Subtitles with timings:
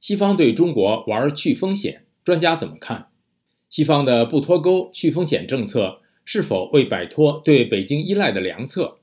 [0.00, 3.08] 西方对中国玩去风险，专家怎么看？
[3.68, 8.98] 西方的不脱钩、去风险政策是否为摆脱对北京依赖的良策？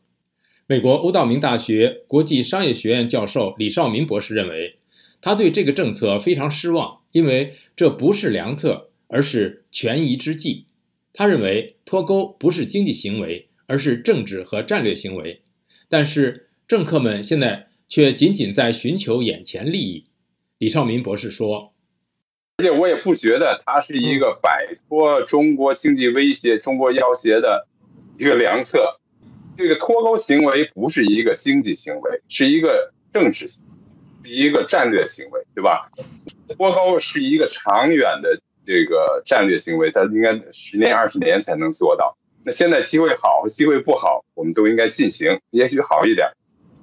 [0.65, 4.79] 美国欧道明大学国际商业学院教授李少民博士认为，
[5.21, 10.65] 他对这个政策非常失望，因为这不是良策，而是权宜之计。
[11.13, 15.41] 他认为脱钩不是经济行为，而是政治和战略行为。
[15.87, 20.06] 但是政客们现在却仅仅在寻求眼前利益。
[20.59, 21.71] 李少民博士说
[22.57, 27.67] ：“而且我也不觉得它是一个摆脱中国经济威胁、中国要挟的
[28.17, 28.99] 一个良策。
[29.55, 33.63] 这个脱钩行为不是一个经济行为，是一个政治行
[34.23, 35.91] 为，一个战略行为，对吧？
[36.58, 42.17] 脱钩是一个长远的这个战略行为，它应该十年、二十年才能做到。
[42.44, 46.31] 那现在机会好和，机会不好，我们都应该进行，也许好一点。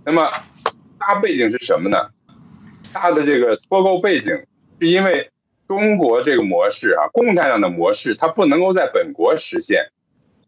[0.05, 0.31] 那么
[0.97, 1.99] 大背景是什么呢？”
[2.95, 4.29] 它的这个脱钩背景，
[4.81, 5.31] 是因为
[5.69, 9.89] 中国这个模式啊，共产党的模式，它不能够在本国实现。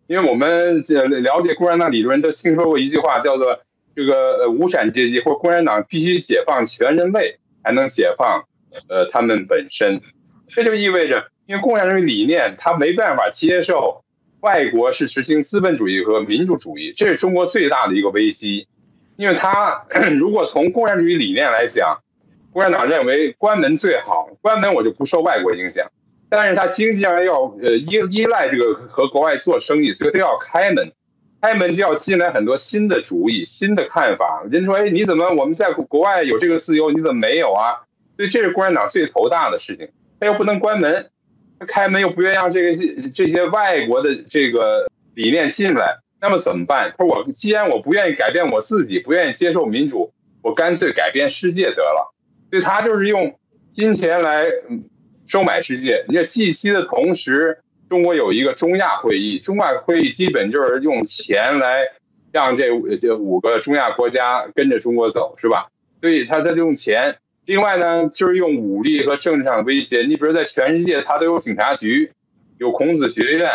[0.06, 3.58] 因为我们这了解共产党理论，都听说过一句话，叫做
[3.96, 8.44] 这个呃无产阶级或共产党必须解放全人类，才能解放
[8.88, 10.00] 呃他们本身。
[10.46, 14.04] 这就意味着，因为共产主义理念，它没办法接受
[14.40, 18.68] 外国是实行资本主义和民主主义，这是中国最大的一个危机。
[19.16, 21.98] 因为它 如果从共产主义理念来讲，
[22.56, 25.86] 共产党认为关门最好，关门我就不受外国影响。
[26.30, 30.90] 但是他经济上要呃依依赖这个和国外做生意，所以他要开门，
[31.42, 34.42] 开门就要进来很多新的主意、新的看法。
[34.50, 37.76] 人说，哎，你怎么我们在国外有这个自由，你怎么没有啊？
[38.16, 39.86] 所以这是共产党最头大的事情。
[40.18, 41.10] 他又不能关门，
[41.60, 46.90] 他开门又不愿意让这个这些外国的这个理念进来，那么怎么办？
[46.96, 50.10] 他说我既然我不愿意改变我自己，不愿意接受民主，
[50.40, 52.14] 我干脆改变世界得了。
[52.50, 53.38] 所以他就是用
[53.72, 54.46] 金钱来
[55.26, 56.04] 收买世界。
[56.08, 61.84] 你看 G7 的同时，中国有一个中亚会议，中亚会议基本就是用钱来
[62.32, 65.68] 让这这五个中亚国家跟着中国走，是吧？
[66.00, 67.16] 所以他他就用钱。
[67.44, 70.02] 另外呢，就是用武力和政治上的威胁。
[70.02, 72.10] 你比如在全世界，他都有警察局，
[72.58, 73.50] 有孔子学院，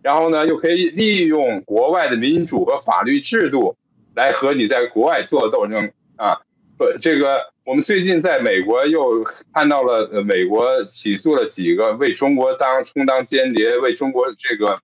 [0.00, 3.74] 然后呢，又可以利用国外的民主和法律制度
[4.14, 6.38] 来和你在国外做斗争啊。
[6.82, 7.52] 不，这个。
[7.64, 9.22] 我们最近在美国又
[9.54, 14.76] 看到了，美国起诉了几个为中国当充当间谍、为中国这个，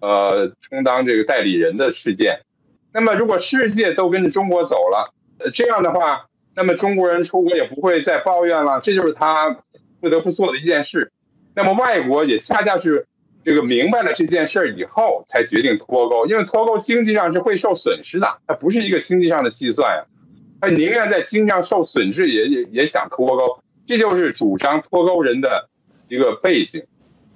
[0.00, 2.40] 呃，充当这个代理人的事件。
[2.92, 5.14] 那么，如果世界都跟着中国走了，
[5.52, 9.56] 这样的话，那么中国人出国也不会再抱怨了，这就是他
[10.00, 11.12] 不得不做的一件事。
[11.54, 13.06] 那么，外国也恰恰是
[13.44, 20.04] 这个明白了这件事儿以后，才决定脱钩，因为脱钩经济上是会受损失的，它不是一个经济上的计算呀。
[20.60, 25.68] 他宁愿在经济上受损失，也也也想脱钩，这就是主张脱钩人的
[26.08, 26.84] 一个背景。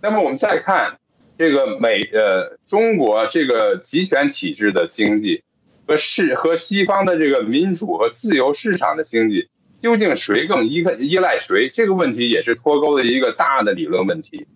[0.01, 0.99] 那么我们再看
[1.37, 5.43] 这个美呃中国这个集权体制的经济
[5.87, 9.49] 和市和西方的这个民主和自由市场的经济，
[9.83, 11.69] 究竟谁更依依赖谁？
[11.69, 14.47] 这个问题也是脱钩的一个大的理论问题。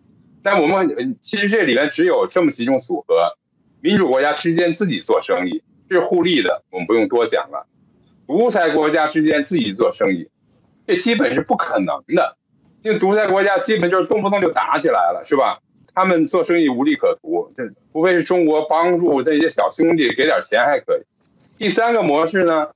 [0.43, 3.37] 但我们其实这里面只有这么几种组合：
[3.81, 7.67] 民主国家之间自己做生意是互利的，我们不用多讲了。
[8.27, 10.29] 独裁国家之间自己做生意，
[10.87, 12.37] 这基本是不可能的，
[12.83, 15.59] 因为独裁国家基本就是动不动就打起来了，是吧？
[15.95, 17.63] 他们做生意无利可图，这
[17.93, 21.03] 除非是中国帮助这些小兄弟给点钱还可以。
[21.57, 22.69] 第三个模式呢，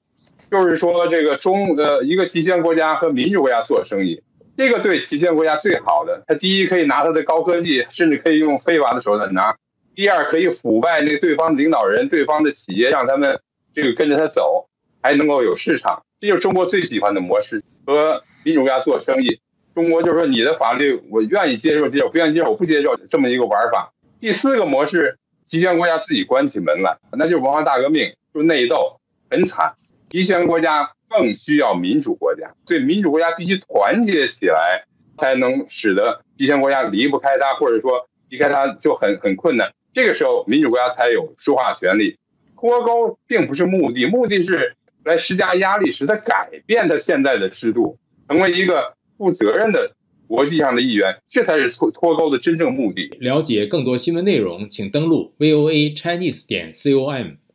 [0.51, 4.23] 就是说这个中呃一个极权国家和民主国家做生意，
[4.57, 9.53] 这个对极权国家最好的，他第一可以拿他的高科技，甚至可以用非法的手段拿；
[9.97, 13.41] 第二可以腐败那对方领导人、对方的企业，让他们
[13.75, 14.68] 这个跟着他走。
[15.03, 17.61] 还能够有市场，这就是中国最喜欢的模式。
[17.87, 19.41] 和民主国家做生意，
[19.75, 23.91] 中国就是说你的法律我愿意接受接受，不愿意接受我不接受，这么一个玩法。
[24.21, 29.01] 第四个模式，集权国家自己关起门来，那就是文化大革命，就内斗，
[29.31, 29.73] 很惨。
[30.11, 34.85] 集权国家更需要民主国家，所以民主国家必须团结起来，
[35.17, 39.73] 才能使得集权国家离不开它，或者说离开它就很很困难。
[39.95, 42.19] 这个时候，民主国家才有说话权利。
[42.61, 44.75] 脱钩并不是目的，目的是。
[45.09, 49.91] 来施加压力，使他改变他现在的制度，成为一个负责任的
[50.27, 53.09] 国际上的一员，这才是脱脱钩的真正目的。
[53.19, 57.39] 了解更多新闻内容，请登录 voa chinese 点 com。